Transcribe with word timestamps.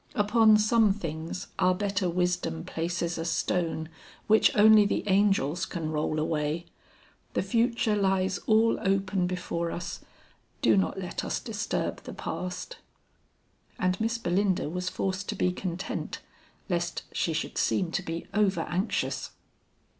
"Upon 0.15 0.57
some 0.57 0.93
things 0.93 1.49
our 1.59 1.75
better 1.75 2.09
wisdom 2.09 2.63
places 2.63 3.19
a 3.19 3.23
stone 3.25 3.87
which 4.25 4.49
only 4.55 4.83
the 4.83 5.07
angels 5.07 5.63
can 5.67 5.91
roll 5.91 6.17
away. 6.19 6.65
The 7.35 7.43
future 7.43 7.95
lies 7.95 8.39
all 8.47 8.79
open 8.81 9.27
before 9.27 9.69
us; 9.71 9.99
do 10.63 10.75
not 10.75 10.99
let 10.99 11.23
us 11.23 11.39
disturb 11.39 12.01
the 12.01 12.15
past." 12.15 12.77
And 13.77 14.01
Miss 14.01 14.17
Belinda 14.17 14.69
was 14.71 14.89
forced 14.89 15.29
to 15.29 15.35
be 15.35 15.51
content 15.51 16.19
lest 16.67 17.03
she 17.11 17.31
should 17.31 17.59
seem 17.59 17.91
to 17.91 18.01
be 18.01 18.25
over 18.33 18.61
anxious. 18.61 19.29